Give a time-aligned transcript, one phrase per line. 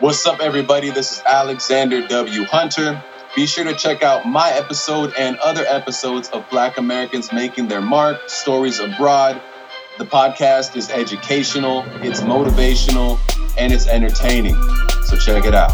[0.00, 0.90] What's up, everybody?
[0.90, 2.44] This is Alexander W.
[2.44, 3.02] Hunter.
[3.34, 7.80] Be sure to check out my episode and other episodes of Black Americans Making Their
[7.80, 9.40] Mark, Stories Abroad.
[9.96, 13.18] The podcast is educational, it's motivational,
[13.56, 14.56] and it's entertaining.
[15.04, 15.72] So check it out.